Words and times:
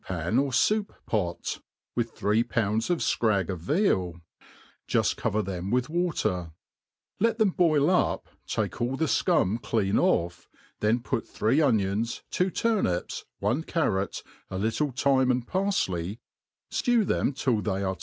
pan 0.05 0.39
or 0.39 0.49
foup 0.49 0.89
pot| 1.05 1.59
with 1.95 2.15
(hfee 2.15 2.49
pounds 2.49 2.89
of 2.89 3.03
(crag 3.19 3.51
of 3.51 3.59
veal, 3.59 4.19
juft 4.89 5.15
co? 5.15 5.29
MADE 5.31 5.45
PLAIN 5.45 5.57
AND 5.59 5.65
EASY, 5.67 5.67
87 5.67 5.67
them 5.69 5.71
^hh 5.71 5.89
water; 5.89 6.51
let 7.19 7.37
them 7.37 7.49
boil 7.51 7.91
up, 7.91 8.27
take 8.47 8.81
all 8.81 8.95
the 8.97 9.05
fcum 9.05 9.61
clean 9.61 9.95
''oiF; 10.13 10.47
then 10.79 11.01
put 11.01 11.27
three 11.27 11.61
onions, 11.61 12.23
two 12.31 12.49
turnips, 12.49 13.25
one 13.37 13.61
carrot, 13.61 14.23
a 14.49 14.57
little 14.57 14.89
thyme 14.91 15.29
and 15.29 15.45
parfley, 15.45 16.17
ftew 16.71 17.05
them 17.05 17.31
till 17.31 17.61
they 17.61 17.83
are 17.83 17.95